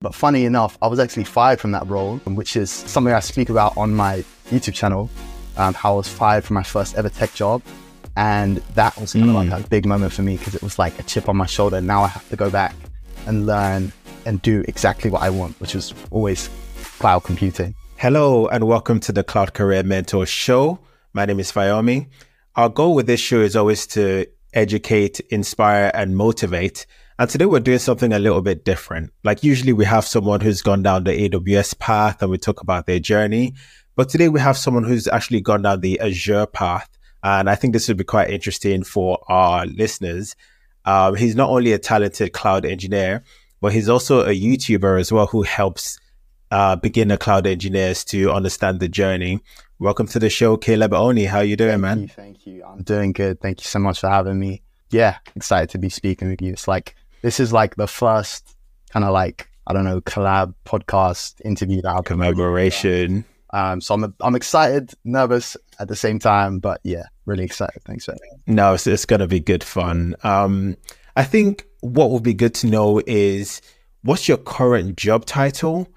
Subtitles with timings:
[0.00, 3.50] But funny enough, I was actually fired from that role, which is something I speak
[3.50, 5.10] about on my YouTube channel.
[5.56, 7.62] Um, how I was fired from my first ever tech job.
[8.16, 10.96] And that was kind of like a big moment for me because it was like
[11.00, 11.80] a chip on my shoulder.
[11.80, 12.76] Now I have to go back
[13.26, 13.92] and learn
[14.24, 16.48] and do exactly what I want, which is always
[17.00, 17.74] cloud computing.
[17.96, 20.78] Hello, and welcome to the Cloud Career Mentor Show.
[21.12, 22.06] My name is Fayomi.
[22.54, 26.86] Our goal with this show is always to educate, inspire, and motivate.
[27.20, 29.12] And today we're doing something a little bit different.
[29.24, 32.86] Like usually we have someone who's gone down the AWS path and we talk about
[32.86, 33.54] their journey.
[33.96, 36.88] But today we have someone who's actually gone down the Azure path.
[37.24, 40.36] And I think this would be quite interesting for our listeners.
[40.84, 43.24] Um, he's not only a talented cloud engineer,
[43.60, 45.98] but he's also a YouTuber as well who helps
[46.52, 49.40] uh, beginner cloud engineers to understand the journey.
[49.80, 51.24] Welcome to the show, Caleb Oni.
[51.24, 52.02] How you doing, thank man?
[52.02, 52.64] You, thank you.
[52.64, 53.40] I'm doing good.
[53.40, 54.62] Thank you so much for having me.
[54.90, 56.52] Yeah, excited to be speaking with you.
[56.52, 58.56] It's like this is like the first
[58.90, 63.24] kind of like I don't know collab podcast interview that I've collaboration.
[63.50, 67.82] Um, so I'm I'm excited, nervous at the same time, but yeah, really excited.
[67.84, 68.14] Thanks for
[68.46, 70.14] No, it's, it's gonna be good fun.
[70.22, 70.76] Um,
[71.16, 73.60] I think what would be good to know is
[74.02, 75.88] what's your current job title,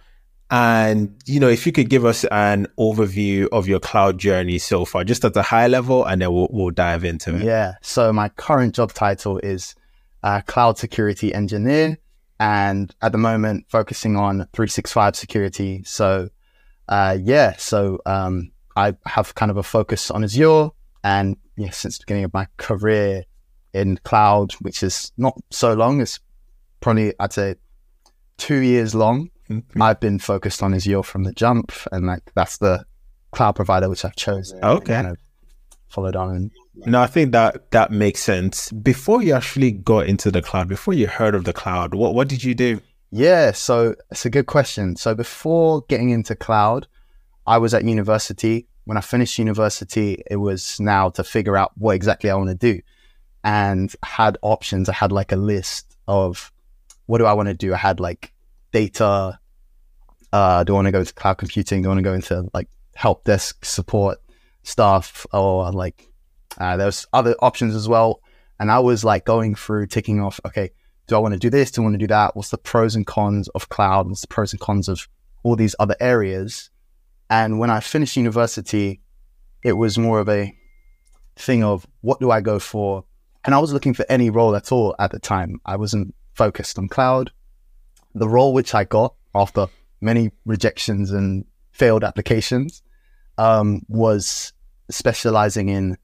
[0.50, 4.85] and you know if you could give us an overview of your cloud journey so
[4.85, 7.44] far, just at the high level, and then we'll, we'll dive into it.
[7.44, 7.73] Yeah.
[7.81, 9.75] So my current job title is
[10.23, 11.97] uh, cloud security engineer,
[12.39, 15.83] and at the moment focusing on 365 security.
[15.83, 16.30] So,
[16.88, 20.69] uh, yeah, so um, I have kind of a focus on Azure,
[21.03, 23.23] and yeah, since the beginning of my career
[23.73, 26.19] in cloud, which is not so long, it's
[26.80, 27.56] probably I'd say
[28.38, 29.30] two years long.
[29.50, 29.81] Mm-hmm.
[29.81, 32.85] I've been focused on Azure from the jump, and like that's the
[33.31, 34.63] cloud provider which I've chosen.
[34.63, 34.94] Okay.
[34.94, 35.17] Kind of
[35.88, 38.72] followed on and no, I think that that makes sense.
[38.72, 42.28] Before you actually got into the cloud, before you heard of the cloud, what what
[42.28, 42.81] did you do?
[43.11, 44.95] Yeah, so it's a good question.
[44.95, 46.88] So before getting into cloud,
[47.45, 48.67] I was at university.
[48.86, 52.56] When I finished university, it was now to figure out what exactly I want to
[52.56, 52.81] do,
[53.44, 54.88] and had options.
[54.88, 56.51] I had like a list of
[57.06, 57.74] what do I want to do.
[57.74, 58.34] I had like
[58.72, 59.40] data.
[60.31, 61.81] Uh, do I want to go into cloud computing?
[61.81, 64.19] Do I want to go into like help desk support
[64.63, 66.10] stuff, or like
[66.57, 68.22] uh, was other options as well.
[68.59, 70.72] And I was like going through ticking off, okay,
[71.07, 71.72] do I want to do this?
[71.72, 72.35] Do I want to do that?
[72.35, 74.07] What's the pros and cons of cloud?
[74.07, 75.07] What's the pros and cons of
[75.44, 76.69] all these other areas?
[77.29, 79.01] And when I finished university,
[79.63, 80.53] it was more of a
[81.35, 83.06] thing of what do I go for?
[83.44, 85.59] And I was looking for any role at all at the time.
[85.66, 87.31] I wasn't focused on cloud.
[88.13, 89.68] The role which I got after
[90.01, 92.83] many rejections and failed applications
[93.38, 94.53] um, was
[94.89, 95.97] specializing in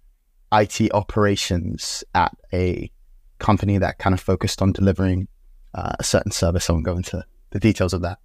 [0.52, 2.92] IT operations at a
[3.40, 5.28] company that kind of focused on delivering
[5.74, 6.70] uh, a certain service.
[6.70, 8.20] I won't go into the details of that.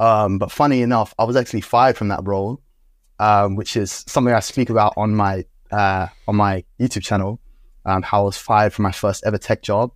[0.00, 2.60] Um, but funny enough, I was actually fired from that role,
[3.18, 7.40] um, which is something I speak about on my uh, on my YouTube channel.
[7.86, 9.92] Um, how I was fired from my first ever tech job,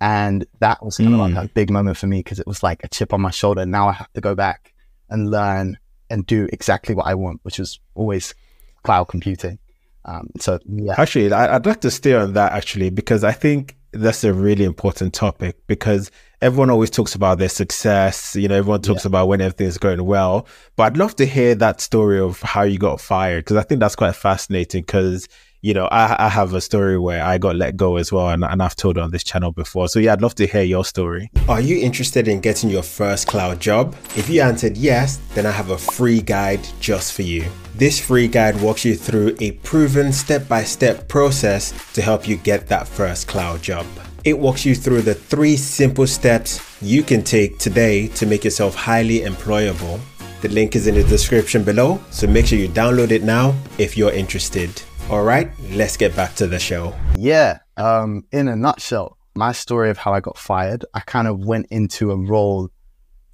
[0.00, 1.14] and that was kind mm.
[1.14, 3.30] of like a big moment for me because it was like a chip on my
[3.30, 3.64] shoulder.
[3.66, 4.72] Now I have to go back
[5.08, 5.78] and learn
[6.10, 8.34] and do exactly what I want, which was always
[8.82, 9.58] cloud computing.
[10.04, 10.94] Um, so yeah.
[10.96, 15.12] Actually, I'd like to stay on that actually because I think that's a really important
[15.14, 18.36] topic because everyone always talks about their success.
[18.36, 19.08] You know, everyone talks yeah.
[19.08, 20.46] about when everything's going well.
[20.76, 23.80] But I'd love to hear that story of how you got fired because I think
[23.80, 25.28] that's quite fascinating because
[25.62, 28.44] you know, I, I have a story where I got let go as well, and,
[28.44, 29.88] and I've told on this channel before.
[29.88, 31.30] So, yeah, I'd love to hear your story.
[31.48, 33.94] Are you interested in getting your first cloud job?
[34.16, 37.44] If you answered yes, then I have a free guide just for you.
[37.74, 42.36] This free guide walks you through a proven step by step process to help you
[42.36, 43.86] get that first cloud job.
[44.24, 48.74] It walks you through the three simple steps you can take today to make yourself
[48.74, 50.00] highly employable.
[50.40, 53.96] The link is in the description below, so make sure you download it now if
[53.96, 54.82] you're interested.
[55.10, 56.94] All right, let's get back to the show.
[57.18, 57.58] Yeah.
[57.76, 61.66] Um, in a nutshell, my story of how I got fired, I kind of went
[61.72, 62.70] into a role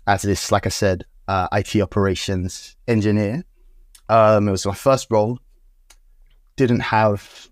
[0.07, 3.45] as this, like I said, uh, IT operations engineer.
[4.09, 5.39] Um, it was my first role.
[6.57, 7.47] Didn't have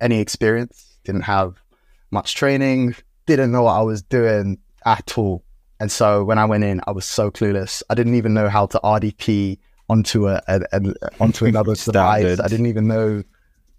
[0.00, 1.62] any experience, didn't have
[2.10, 2.96] much training,
[3.26, 5.44] didn't know what I was doing at all.
[5.78, 7.84] And so when I went in, I was so clueless.
[7.88, 9.58] I didn't even know how to RDP
[9.88, 10.80] onto a, a, a
[11.20, 12.40] onto another device.
[12.40, 13.22] I didn't even know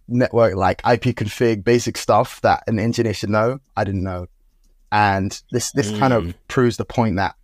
[0.07, 3.59] network like IP config, basic stuff that an engineer should know.
[3.75, 4.27] I didn't know,
[4.91, 5.99] and this this mm.
[5.99, 6.33] kind of mm.
[6.47, 7.35] proves the point that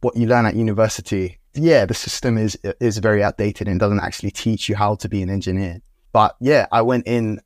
[0.00, 4.30] what you learn at university, yeah, the system is is very outdated and doesn't actually
[4.30, 5.80] teach you how to be an engineer.
[6.12, 7.40] But yeah, I went in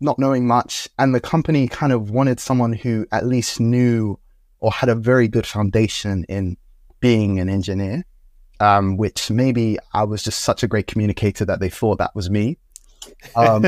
[0.00, 4.18] not knowing much, and the company kind of wanted someone who at least knew
[4.60, 6.56] or had a very good foundation in
[7.00, 8.04] being an engineer,
[8.60, 12.30] um, which maybe I was just such a great communicator that they thought that was
[12.30, 12.58] me.
[13.36, 13.64] Um,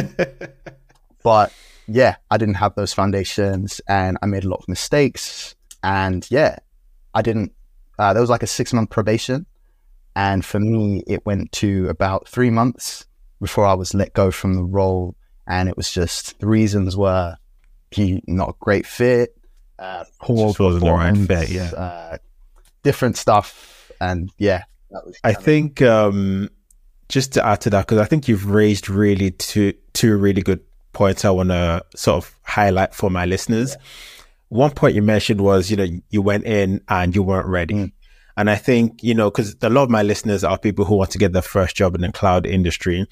[1.23, 1.53] but
[1.88, 5.55] yeah, I didn't have those foundations and I made a lot of mistakes.
[5.83, 6.56] And yeah,
[7.15, 7.53] I didn't,
[7.99, 9.47] uh, there was like a six month probation.
[10.15, 13.06] And for me, it went to about three months
[13.41, 15.15] before I was let go from the role.
[15.47, 17.37] And it was just the reasons were
[17.91, 19.37] he not a great fit,
[19.79, 21.71] uh, poor wasn't the right fit, yeah.
[21.71, 22.17] uh,
[22.83, 23.91] different stuff.
[24.00, 26.50] And yeah, that was I kind of- think um,
[27.08, 30.61] just to add to that, because I think you've raised really two two really good
[30.93, 33.76] points I want to sort of highlight for my listeners.
[34.49, 37.75] One point you mentioned was, you know, you went in and you weren't ready.
[37.75, 37.93] Mm.
[38.37, 41.11] And I think, you know, because a lot of my listeners are people who want
[41.12, 43.06] to get their first job in the cloud industry.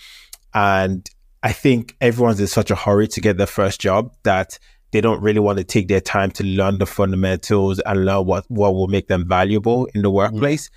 [0.52, 1.08] And
[1.42, 4.58] I think everyone's in such a hurry to get their first job that
[4.92, 8.44] they don't really want to take their time to learn the fundamentals and learn what,
[8.48, 10.70] what will make them valuable in the workplace.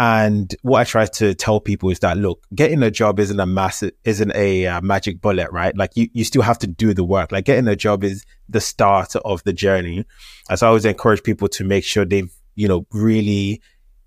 [0.00, 3.44] And what I try to tell people is that look, getting a job isn't a
[3.44, 5.76] massive, isn't a uh, magic bullet, right?
[5.76, 7.30] Like you, you still have to do the work.
[7.32, 10.06] Like getting a job is the start of the journey.
[10.48, 13.60] As I always encourage people to make sure they've, you know, really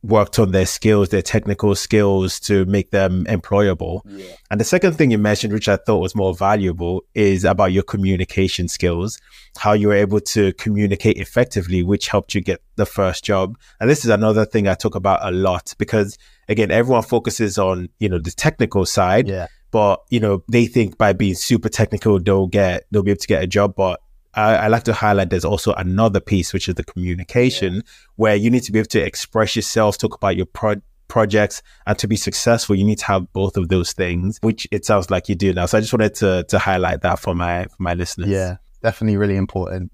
[0.03, 4.01] worked on their skills, their technical skills to make them employable.
[4.05, 4.25] yeah.
[4.51, 7.83] And the second thing you mentioned, which I thought was more valuable, is about your
[7.83, 9.17] communication skills,
[9.57, 13.57] how you were able to communicate effectively, which helped you get the first job.
[13.79, 16.17] And this is another thing I talk about a lot because
[16.49, 19.47] again, everyone focuses on, you know, the technical side, yeah.
[19.71, 23.27] but you know, they think by being super technical, they'll get, they'll be able to
[23.27, 23.73] get a job.
[23.77, 24.01] But
[24.35, 27.83] I, I like to highlight there's also another piece, which is the communication,
[28.15, 31.97] where you need to be able to express yourself, talk about your pro- projects, and
[31.99, 35.29] to be successful, you need to have both of those things, which it sounds like
[35.29, 35.65] you do now.
[35.65, 38.29] So I just wanted to to highlight that for my for my listeners.
[38.29, 39.91] Yeah, definitely really important.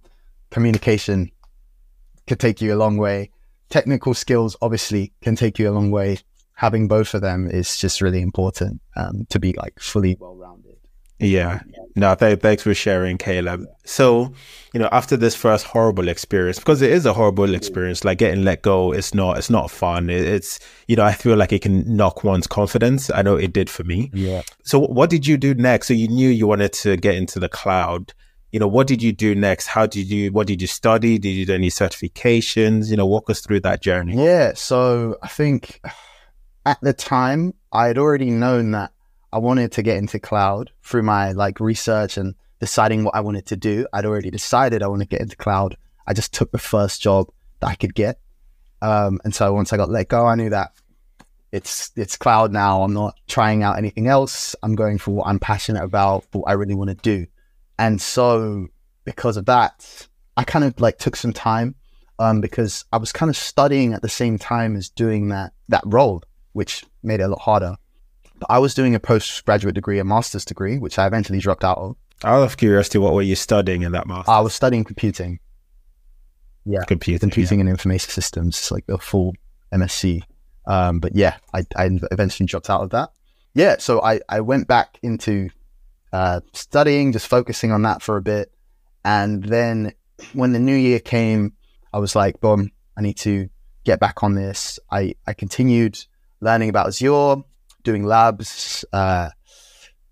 [0.50, 1.32] Communication
[2.28, 3.32] could take you a long way.
[3.70, 6.20] Technical skills obviously can take you a long way.
[6.54, 10.69] Having both of them is just really important um, to be like fully well rounded.
[11.20, 11.62] Yeah.
[11.96, 13.66] No, th- thanks for sharing, Caleb.
[13.84, 14.32] So,
[14.74, 17.56] you know, after this first horrible experience, because it is a horrible mm-hmm.
[17.56, 20.10] experience, like getting let go, it's not, it's not fun.
[20.10, 23.12] It's, you know, I feel like it can knock one's confidence.
[23.12, 24.10] I know it did for me.
[24.14, 24.44] Yeah.
[24.64, 25.88] So, what did you do next?
[25.88, 28.14] So, you knew you wanted to get into the cloud.
[28.52, 29.68] You know, what did you do next?
[29.68, 31.20] How did you, what did you study?
[31.20, 32.90] Did you do any certifications?
[32.90, 34.16] You know, walk us through that journey.
[34.16, 34.54] Yeah.
[34.56, 35.82] So I think
[36.66, 38.92] at the time I had already known that
[39.32, 43.46] I wanted to get into cloud through my like research and deciding what I wanted
[43.48, 43.88] to do.
[43.94, 45.78] I'd already decided I want to get into cloud.
[46.08, 47.30] I just took the first job
[47.60, 48.20] that I could get.
[48.82, 50.72] Um, and so once I got let go, I knew that
[51.52, 52.84] it's it's cloud now.
[52.84, 54.56] I'm not trying out anything else.
[54.64, 57.28] I'm going for what I'm passionate about, what I really want to do.
[57.78, 58.68] And so
[59.06, 61.76] because of that, I kind of like took some time
[62.20, 65.84] um, because I was kind of studying at the same time as doing that that
[65.86, 66.24] role,
[66.54, 67.76] which made it a lot harder.
[68.50, 71.96] I was doing a postgraduate degree, a master's degree, which I eventually dropped out of.
[72.24, 74.32] Out of curiosity, what were you studying in that master?
[74.32, 75.40] I was studying computing,
[76.66, 77.20] yeah, computing.
[77.20, 79.34] computing and information systems, it's like the full
[79.74, 80.22] MSc.
[80.68, 83.10] Um, but yeah, I, I eventually dropped out of that.
[83.54, 85.50] Yeah, so I, I went back into
[86.14, 88.52] uh, studying, just focusing on that for a bit.
[89.04, 89.94] And then
[90.34, 91.54] when the new year came,
[91.94, 93.50] I was like, boom, I need to
[93.84, 94.80] get back on this.
[94.92, 95.98] I, I continued
[96.42, 97.38] learning about Azure,
[97.90, 99.30] doing labs uh,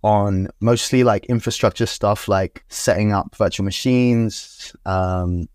[0.01, 5.47] on mostly like infrastructure stuff, like setting up virtual machines, um,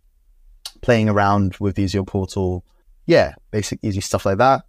[0.83, 2.65] playing around with the Azure portal.
[3.07, 4.63] Yeah, basic, easy stuff like that.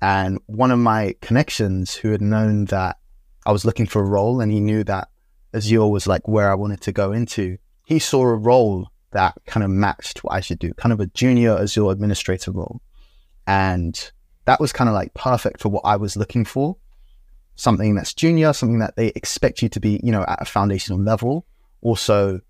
[0.00, 2.98] And one of my connections who had known that
[3.44, 5.08] I was looking for a role and he knew that
[5.52, 9.64] Azure was like where I wanted to go into, he saw a role that kind
[9.64, 12.80] of matched what I should do, kind of a junior Azure administrator role.
[13.48, 14.12] And
[14.44, 16.76] that was kind of like perfect for what I was looking for.
[17.60, 20.98] Something that's junior, something that they expect you to be, you know, at a foundational
[20.98, 21.44] level.
[21.82, 22.40] Also,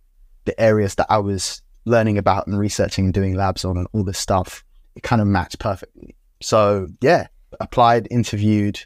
[0.45, 4.05] the areas that I was learning about and researching and doing labs on and all
[4.05, 4.65] this stuff,
[4.95, 6.15] it kind of matched perfectly.
[6.41, 7.27] So, yeah,
[7.59, 8.79] applied, interviewed,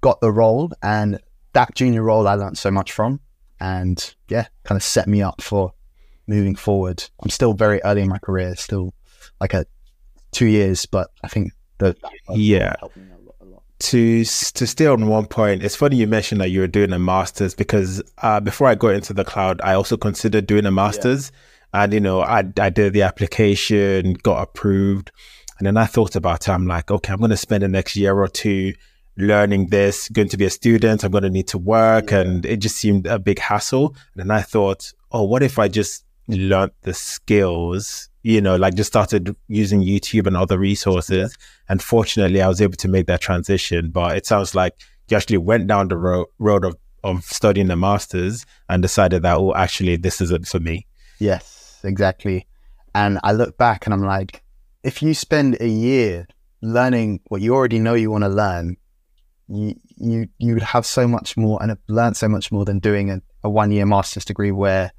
[0.00, 1.20] got the role, and
[1.52, 3.20] that junior role I learned so much from.
[3.60, 5.74] And yeah, kind of set me up for
[6.26, 7.04] moving forward.
[7.22, 8.94] I'm still very early in my career, still
[9.42, 9.66] like a
[10.32, 11.94] two years, but I think the
[12.30, 12.76] Yeah.
[13.80, 16.98] To to stay on one point, it's funny you mentioned that you were doing a
[16.98, 21.32] master's because uh, before I got into the cloud, I also considered doing a master's,
[21.72, 25.10] and you know, I I did the application, got approved,
[25.58, 26.50] and then I thought about it.
[26.52, 28.72] I'm like, okay, I'm going to spend the next year or two
[29.16, 30.08] learning this.
[30.08, 32.20] Going to be a student, I'm going to need to work, Yeah.
[32.20, 33.94] and it just seemed a big hassle.
[34.14, 38.74] And then I thought, oh, what if I just learned the skills you know, like
[38.74, 41.36] just started using YouTube and other resources.
[41.68, 43.90] And fortunately, I was able to make that transition.
[43.90, 44.74] But it sounds like
[45.08, 49.36] you actually went down the ro- road of, of studying the masters and decided that,
[49.36, 50.86] oh, actually, this isn't for me.
[51.20, 52.46] Yes, exactly.
[52.94, 54.42] And I look back and I'm like,
[54.82, 56.26] if you spend a year
[56.62, 58.78] learning what you already know you want to learn,
[59.48, 62.78] you you you would have so much more and have learned so much more than
[62.78, 64.92] doing a, a one year master's degree where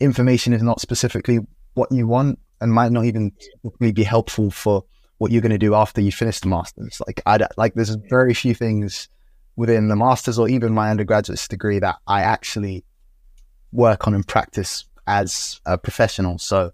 [0.00, 1.40] information is not specifically
[1.74, 3.32] what you want and might not even
[3.78, 4.84] be helpful for
[5.18, 7.00] what you're going to do after you finish the masters.
[7.06, 9.08] Like I like there's very few things
[9.56, 12.84] within the masters or even my undergraduate degree that I actually
[13.72, 16.38] work on and practice as a professional.
[16.38, 16.72] So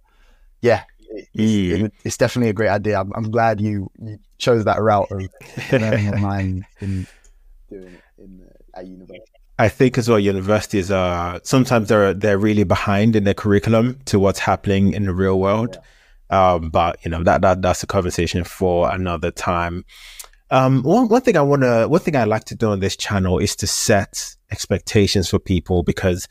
[0.61, 3.01] yeah, it's, it, it's definitely a great idea.
[3.01, 5.29] I'm, I'm glad you, you, chose that route of
[5.73, 7.07] learning online in
[7.71, 9.23] doing it in, at university.
[9.59, 14.19] I think as well, universities are sometimes they're they're really behind in their curriculum to
[14.19, 15.77] what's happening in the real world.
[16.31, 16.53] Yeah.
[16.55, 19.85] Um, but you know that that that's a conversation for another time.
[20.51, 22.97] Um, one one thing I want to one thing I like to do on this
[22.97, 26.27] channel is to set expectations for people because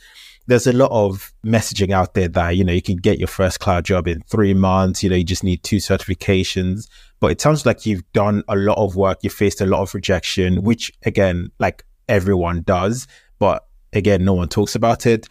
[0.47, 3.59] there's a lot of messaging out there that you know you can get your first
[3.59, 5.03] cloud job in three months.
[5.03, 6.87] You know you just need two certifications,
[7.19, 9.19] but it sounds like you've done a lot of work.
[9.21, 13.07] You faced a lot of rejection, which again, like everyone does,
[13.39, 15.27] but again, no one talks about it.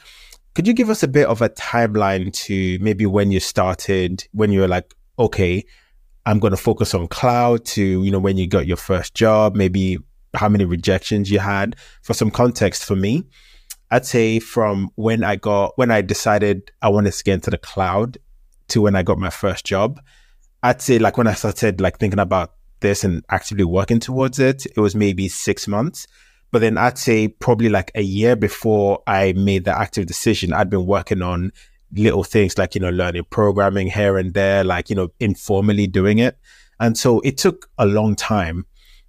[0.55, 4.51] Could you give us a bit of a timeline to maybe when you started, when
[4.51, 5.65] you were like, okay,
[6.27, 9.55] I'm going to focus on cloud to, you know, when you got your first job,
[9.55, 9.99] maybe
[10.35, 13.25] how many rejections you had for some context for me.
[13.91, 17.59] I'd say from when I got, when I decided I wanted to get into the
[17.59, 18.19] cloud
[18.69, 20.01] to when I got my first job,
[20.63, 24.67] I'd say like when I started like thinking about this and actively working towards it,
[24.67, 26.07] it was maybe six months.
[26.53, 30.71] But then I'd say probably like a year before I made the active decision, I'd
[30.71, 31.53] been working on
[31.93, 36.19] little things like, you know, learning programming here and there, like, you know, informally doing
[36.19, 36.39] it.
[36.79, 38.67] And so it took a long time.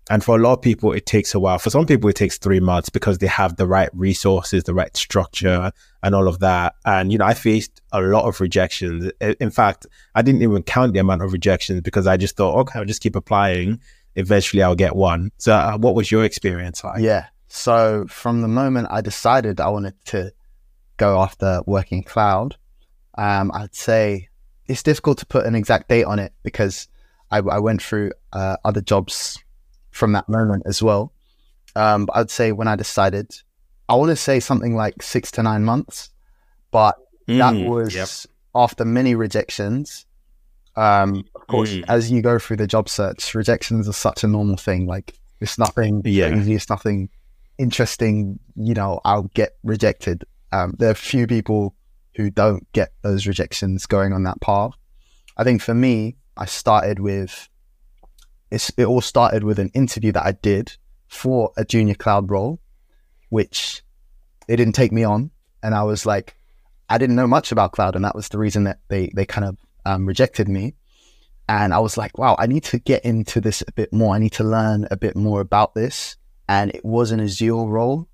[0.09, 1.57] And for a lot of people, it takes a while.
[1.57, 4.95] For some people, it takes three months because they have the right resources, the right
[4.97, 5.71] structure,
[6.03, 6.75] and all of that.
[6.85, 9.09] And, you know, I faced a lot of rejections.
[9.39, 12.79] In fact, I didn't even count the amount of rejections because I just thought, okay,
[12.79, 13.79] I'll just keep applying
[14.15, 15.31] eventually I'll get one.
[15.37, 17.01] So, uh, what was your experience like?
[17.01, 17.27] Yeah.
[17.47, 20.33] So, from the moment I decided I wanted to
[20.97, 22.55] go after working cloud,
[23.17, 24.29] um, I'd say
[24.67, 26.87] it's difficult to put an exact date on it because
[27.29, 29.39] I, I went through uh, other jobs
[29.91, 31.13] from that moment as well.
[31.75, 33.35] Um, but I'd say when I decided,
[33.89, 36.09] I want to say something like six to nine months,
[36.71, 36.95] but
[37.27, 38.09] mm, that was yep.
[38.55, 40.05] after many rejections
[40.75, 41.83] um, of course, mm.
[41.87, 44.85] as you go through the job search, rejections are such a normal thing.
[44.85, 46.29] Like it's nothing yeah.
[46.29, 47.09] crazy, it's nothing
[47.57, 48.39] interesting.
[48.55, 50.23] You know, I'll get rejected.
[50.51, 51.75] Um, there are few people
[52.15, 54.73] who don't get those rejections going on that path.
[55.37, 57.49] I think for me, I started with
[58.51, 60.75] it all started with an interview that I did
[61.07, 62.59] for a junior cloud role,
[63.29, 63.81] which
[64.47, 65.31] they didn't take me on,
[65.63, 66.35] and I was like,
[66.89, 69.45] I didn't know much about cloud, and that was the reason that they they kind
[69.45, 70.75] of um, rejected me.
[71.49, 74.15] And I was like, wow, I need to get into this a bit more.
[74.15, 76.15] I need to learn a bit more about this.
[76.47, 78.07] And it was an Azure role.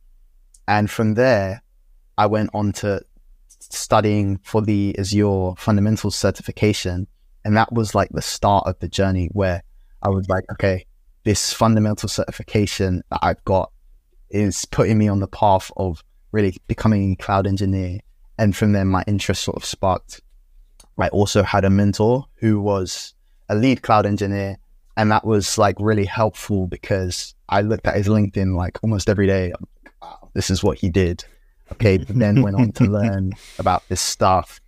[0.67, 1.61] And from there,
[2.17, 3.01] I went on to
[3.59, 7.07] studying for the Azure Fundamentals certification.
[7.45, 9.63] And that was like the start of the journey where
[10.01, 10.85] I was like, okay,
[11.23, 13.71] this fundamental certification that I've got
[14.29, 17.99] is putting me on the path of really becoming a cloud engineer.
[18.37, 20.21] And from there, my interest sort of sparked
[20.99, 23.13] I also had a mentor who was
[23.49, 24.57] a lead cloud engineer.
[24.95, 29.27] And that was like really helpful because I looked at his LinkedIn like almost every
[29.27, 29.53] day.
[30.01, 31.23] Wow, this is what he did.
[31.73, 31.97] Okay.
[31.97, 34.59] Then went on to learn about this stuff.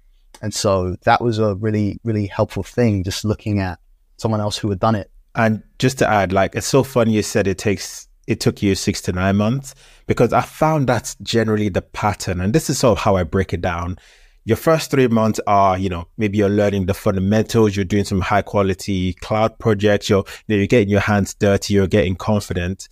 [0.42, 3.80] And so that was a really, really helpful thing, just looking at
[4.18, 5.10] someone else who had done it.
[5.36, 8.76] And just to add, like, it's so funny you said it takes, it took you
[8.76, 9.76] six to nine months
[10.08, 12.40] because I found that's generally the pattern.
[12.40, 13.98] And this is sort of how I break it down
[14.46, 18.22] your first three months are, you know, maybe you're learning the fundamentals, you're doing some
[18.22, 22.88] high quality cloud projects, you're, you know, you're getting your hands dirty, you're getting confident.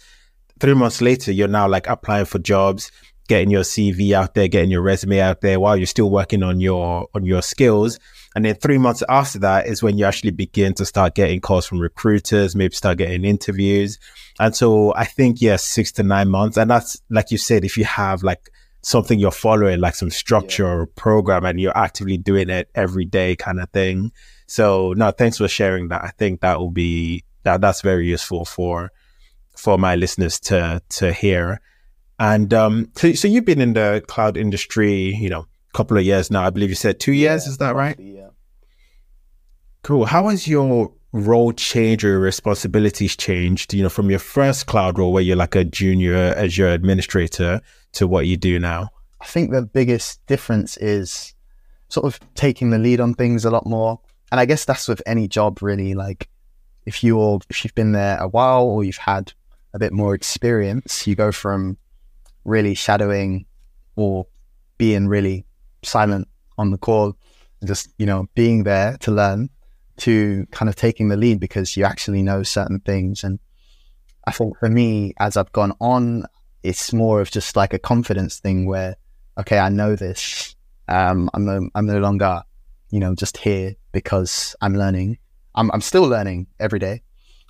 [0.59, 2.91] Three months later, you're now like applying for jobs,
[3.27, 6.59] getting your CV out there, getting your resume out there while you're still working on
[6.59, 7.99] your, on your skills.
[8.35, 11.65] And then three months after that is when you actually begin to start getting calls
[11.65, 13.97] from recruiters, maybe start getting interviews.
[14.39, 16.57] And so I think, yes, six to nine months.
[16.57, 20.63] And that's, like you said, if you have like something you're following, like some structure
[20.63, 20.69] yeah.
[20.69, 24.11] or program, and you're actively doing it every day, kind of thing.
[24.47, 26.03] So, no, thanks for sharing that.
[26.03, 28.91] I think that will be that that's very useful for
[29.55, 31.61] for my listeners to to hear.
[32.19, 36.03] And um, so, so you've been in the cloud industry, you know, a couple of
[36.03, 36.43] years now.
[36.43, 37.45] I believe you said two years.
[37.45, 37.99] Yeah, is that right?
[37.99, 38.29] Yeah.
[39.83, 40.05] Cool.
[40.05, 44.97] How has your role changed or your responsibilities changed, you know, from your first cloud
[44.97, 47.61] role where you're like a junior Azure administrator
[47.97, 48.89] to what you do now?
[49.21, 51.33] I think the biggest difference is
[51.89, 53.99] sort of taking the lead on things a lot more.
[54.31, 55.93] And I guess that's with any job really.
[55.93, 56.29] Like
[56.85, 59.33] if you're if you've been there a while or you've had
[59.73, 61.77] a bit more experience, you go from
[62.45, 63.45] really shadowing
[63.95, 64.27] or
[64.77, 65.45] being really
[65.83, 66.27] silent
[66.57, 67.15] on the call,
[67.65, 69.49] just, you know, being there to learn
[69.97, 73.23] to kind of taking the lead because you actually know certain things.
[73.23, 73.39] And
[74.25, 76.25] I think for me, as I've gone on,
[76.67, 78.97] it's more of just like a confidence thing where,
[79.39, 80.55] okay, I know this.
[80.89, 82.41] Um, I'm no, I'm no longer,
[82.91, 85.17] you know, just here because I'm learning.
[85.55, 87.03] I'm, I'm still learning every day.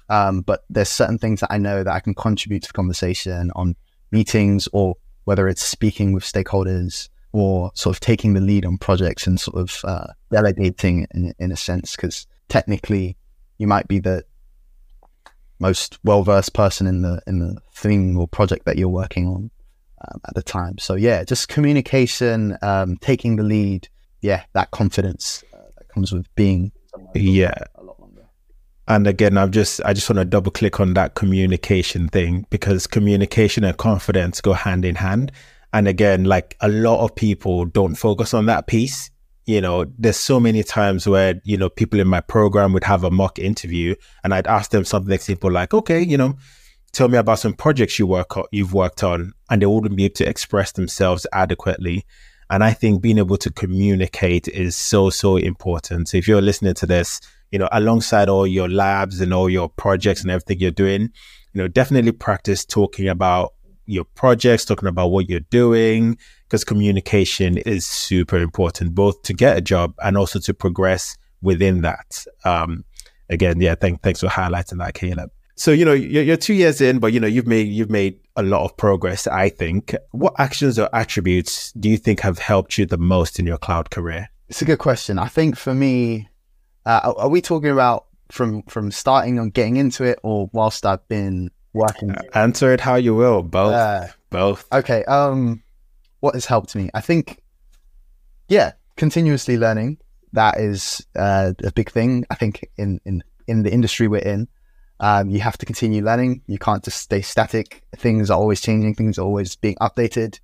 [0.09, 3.51] Um, but there's certain things that I know that I can contribute to the conversation
[3.55, 3.75] on
[4.11, 4.95] meetings or
[5.25, 9.57] whether it's speaking with stakeholders or sort of taking the lead on projects and sort
[9.57, 11.95] of uh, delegating in, in a sense.
[11.95, 13.17] Because technically,
[13.57, 14.23] you might be the
[15.59, 19.51] most well versed person in the in the thing or project that you're working on
[20.07, 20.77] um, at the time.
[20.77, 23.89] So yeah, just communication, um, taking the lead.
[24.21, 26.71] Yeah, that confidence uh, that comes with being.
[27.13, 27.53] Yeah.
[28.89, 32.87] And again, I'm just I just want to double click on that communication thing because
[32.87, 35.31] communication and confidence go hand in hand.
[35.73, 39.11] And again, like a lot of people don't focus on that piece.
[39.47, 43.03] You know, there's so many times where, you know, people in my program would have
[43.03, 46.35] a mock interview and I'd ask them something simple like, okay, you know,
[46.91, 50.05] tell me about some projects you work on, you've worked on, and they wouldn't be
[50.05, 52.05] able to express themselves adequately.
[52.49, 56.09] And I think being able to communicate is so, so important.
[56.09, 59.69] So if you're listening to this, you know, alongside all your labs and all your
[59.69, 61.03] projects and everything you're doing,
[61.53, 63.53] you know, definitely practice talking about
[63.87, 69.57] your projects, talking about what you're doing, because communication is super important, both to get
[69.57, 72.25] a job and also to progress within that.
[72.45, 72.85] Um,
[73.29, 75.31] again, yeah, thank, thanks for highlighting that, Caleb.
[75.55, 78.19] So you know you're, you're, two years in, but you know you've made you've made
[78.35, 79.25] a lot of progress.
[79.25, 79.95] I think.
[80.11, 83.89] What actions or attributes do you think have helped you the most in your cloud
[83.89, 84.29] career?
[84.49, 85.17] It's a good question.
[85.17, 86.29] I think for me,
[86.85, 91.05] uh, are we talking about from from starting on getting into it, or whilst I've
[91.07, 92.15] been working?
[92.33, 93.43] Answer it how you will.
[93.43, 93.73] Both.
[93.73, 94.65] Uh, Both.
[94.71, 95.03] Okay.
[95.05, 95.63] Um,
[96.19, 96.89] what has helped me?
[96.93, 97.41] I think,
[98.49, 99.97] yeah, continuously learning.
[100.33, 102.25] That is uh, a big thing.
[102.29, 104.47] I think in in in the industry we're in,
[104.99, 106.41] um, you have to continue learning.
[106.47, 107.83] You can't just stay static.
[107.95, 108.95] Things are always changing.
[108.95, 110.39] Things are always being updated.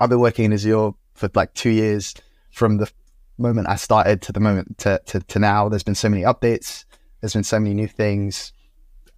[0.00, 2.14] I've been working in Azure for like two years
[2.50, 2.90] from the
[3.38, 6.84] moment I started to the moment to, to, to now, there's been so many updates.
[7.20, 8.52] There's been so many new things.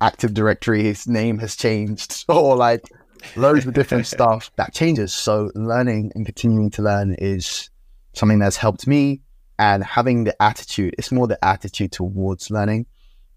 [0.05, 2.83] Active Directory's name has changed, or like
[3.37, 5.14] loads of different stuff that changes.
[5.14, 7.71] So learning and continuing to learn is
[8.12, 9.23] something that's helped me.
[9.59, 12.87] And having the attitude, it's more the attitude towards learning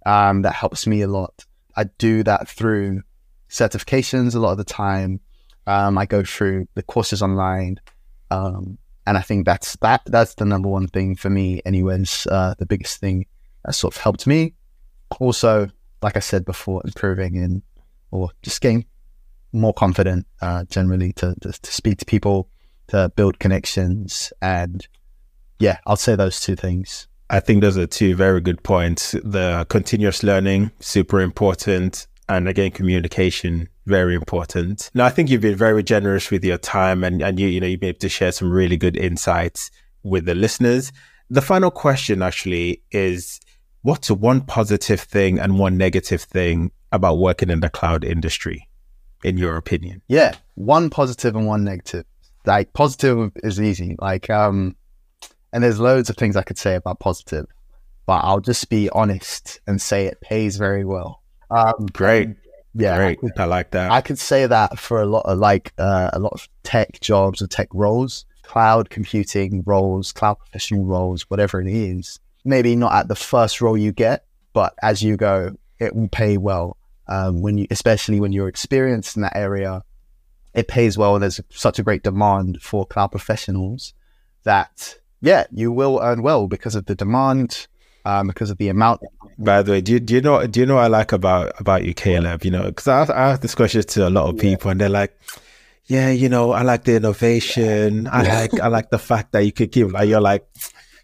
[0.05, 1.45] um, that helps me a lot.
[1.77, 3.03] I do that through
[3.49, 5.21] certifications a lot of the time.
[5.67, 7.79] Um, I go through the courses online.
[8.29, 12.27] Um, and I think that's that that's the number one thing for me, anyways.
[12.29, 13.25] Uh, the biggest thing
[13.63, 14.53] that sort of helped me.
[15.21, 15.69] Also,
[16.01, 17.63] like I said before, improving in
[18.11, 18.85] or just getting
[19.51, 22.49] more confident uh, generally to, to, to speak to people,
[22.87, 24.87] to build connections, and
[25.59, 27.07] yeah, I'll say those two things.
[27.29, 29.11] I think those are two very good points.
[29.11, 34.89] The continuous learning, super important, and again, communication, very important.
[34.93, 37.67] Now, I think you've been very generous with your time and, and you, you know,
[37.67, 39.71] you've been able to share some really good insights
[40.03, 40.91] with the listeners.
[41.29, 43.39] The final question actually is
[43.81, 48.67] what's one positive thing and one negative thing about working in the cloud industry,
[49.23, 50.01] in your opinion?
[50.07, 52.05] Yeah, one positive and one negative.
[52.45, 53.95] Like positive is easy.
[53.99, 54.75] Like, um,
[55.51, 57.45] and there's loads of things I could say about positive,
[58.05, 61.21] but I'll just be honest and say it pays very well.
[61.49, 62.29] Um, Great.
[62.73, 63.17] Yeah, Great.
[63.17, 63.91] I, could, I, like that.
[63.91, 67.41] I could say that for a lot of like uh, a lot of tech jobs
[67.41, 72.19] or tech roles, cloud computing roles, cloud professional roles, whatever it is.
[72.47, 76.37] Maybe not at the first role you get, but as you go, it will pay
[76.37, 76.77] well.
[77.09, 79.83] Um, when you, especially when you're experienced in that area,
[80.53, 81.19] it pays well.
[81.19, 83.93] There's such a great demand for cloud professionals
[84.43, 87.67] that yeah, you will earn well because of the demand
[88.05, 89.01] um, because of the amount.
[89.37, 91.59] By the way, do you, do you know do you know what I like about
[91.59, 92.45] about you, Caleb?
[92.45, 94.71] You know, because I, I ask this question to a lot of people, yeah.
[94.71, 95.19] and they're like,
[95.85, 98.07] "Yeah, you know, I like the innovation.
[98.07, 100.47] I like I like the fact that you could give like you're like."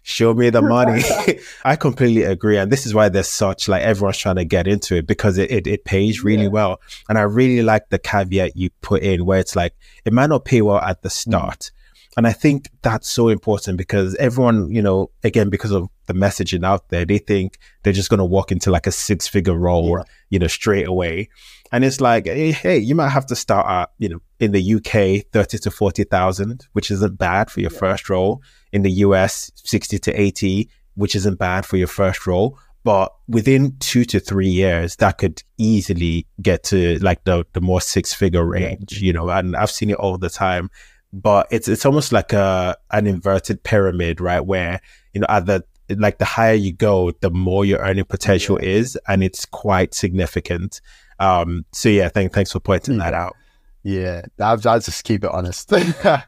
[0.06, 1.02] Show me the money.
[1.64, 2.58] I completely agree.
[2.58, 5.50] And this is why there's such like everyone's trying to get into it because it,
[5.50, 6.50] it, it pays really yeah.
[6.50, 6.82] well.
[7.08, 10.44] And I really like the caveat you put in where it's like, it might not
[10.44, 11.70] pay well at the mm.
[12.16, 16.64] And I think that's so important because everyone, you know, again, because of the messaging
[16.64, 19.98] out there, they think they're just going to walk into like a six figure role,
[19.98, 20.04] yeah.
[20.30, 21.28] you know, straight away.
[21.72, 24.74] And it's like, hey, hey, you might have to start at, you know, in the
[24.74, 27.78] UK, 30 to 40,000, which isn't bad for your yeah.
[27.78, 28.42] first role.
[28.72, 32.58] In the US, 60 to 80, which isn't bad for your first role.
[32.84, 37.80] But within two to three years, that could easily get to like the, the more
[37.80, 40.70] six figure range, you know, and I've seen it all the time.
[41.16, 44.40] But it's it's almost like a an inverted pyramid, right?
[44.40, 44.80] Where,
[45.12, 48.70] you know, at the like the higher you go, the more your earning potential yeah.
[48.70, 50.80] is, and it's quite significant.
[51.20, 53.36] Um, so yeah, thank, thanks for pointing that out.
[53.84, 55.70] Yeah, I'll, I'll just keep it honest.
[56.04, 56.22] yeah,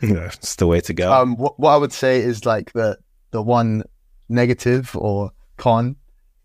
[0.00, 1.12] it's the way to go.
[1.12, 2.98] Um, what, what I would say is like the
[3.30, 3.82] the one
[4.28, 5.96] negative or con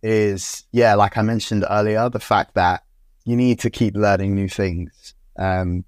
[0.01, 2.83] is yeah, like I mentioned earlier, the fact that
[3.25, 5.13] you need to keep learning new things.
[5.37, 5.83] Um,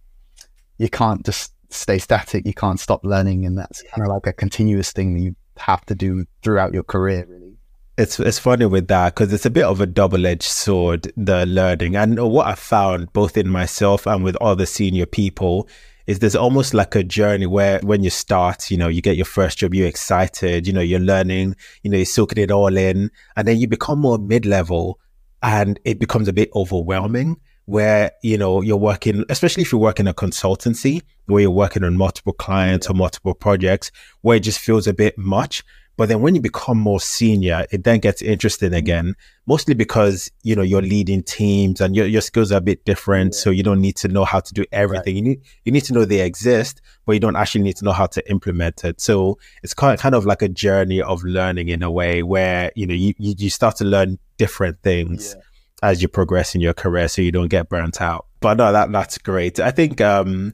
[0.77, 2.45] you can't just stay static.
[2.45, 5.85] You can't stop learning, and that's kind of like a continuous thing that you have
[5.87, 7.25] to do throughout your career.
[7.27, 7.57] Really,
[7.97, 11.11] it's it's funny with that because it's a bit of a double edged sword.
[11.17, 15.67] The learning and what I found both in myself and with other senior people
[16.05, 19.25] is there's almost like a journey where when you start, you know, you get your
[19.25, 23.11] first job, you're excited, you know, you're learning, you know, you're soaking it all in,
[23.35, 24.99] and then you become more mid level
[25.43, 29.99] and it becomes a bit overwhelming where, you know, you're working, especially if you work
[29.99, 34.59] in a consultancy where you're working on multiple clients or multiple projects where it just
[34.59, 35.65] feels a bit much.
[35.97, 38.77] But then when you become more senior, it then gets interesting mm-hmm.
[38.77, 39.15] again,
[39.47, 43.33] mostly because, you know, you're leading teams and your, your skills are a bit different.
[43.33, 43.39] Yeah.
[43.39, 45.15] So you don't need to know how to do everything.
[45.15, 45.23] Right.
[45.23, 47.91] You need, you need to know they exist, but you don't actually need to know
[47.91, 49.01] how to implement it.
[49.01, 52.71] So it's kind of, kind of like a journey of learning in a way where,
[52.75, 55.41] you know, you, you start to learn different things yeah.
[55.83, 58.25] As you progress in your career so you don't get burnt out.
[58.39, 59.59] But no, that, that's great.
[59.59, 60.53] I think, um,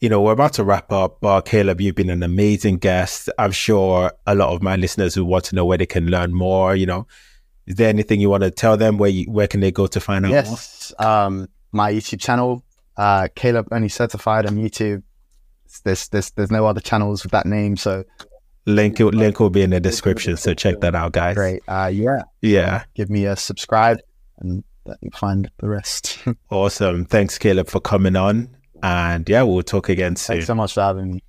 [0.00, 3.28] you know, we're about to wrap up, but Caleb, you've been an amazing guest.
[3.38, 6.32] I'm sure a lot of my listeners who want to know where they can learn
[6.32, 7.08] more, you know,
[7.66, 8.98] is there anything you want to tell them?
[8.98, 11.08] Where you, where can they go to find out yes, more?
[11.08, 12.64] Um, my YouTube channel,
[12.96, 15.02] uh, Caleb Oni Certified on YouTube.
[15.84, 17.76] There's, there's, there's no other channels with that name.
[17.76, 18.04] So
[18.66, 20.36] link, link will be in the description.
[20.36, 21.34] So check that out, guys.
[21.34, 21.62] Great.
[21.66, 22.22] Uh, yeah.
[22.42, 22.84] Yeah.
[22.94, 23.98] Give me a subscribe
[24.42, 24.64] and
[25.00, 26.18] you find the rest.
[26.50, 27.04] awesome.
[27.04, 28.48] Thanks, Caleb, for coming on.
[28.82, 30.34] And yeah, we'll talk again soon.
[30.36, 31.22] Thanks so much for having me.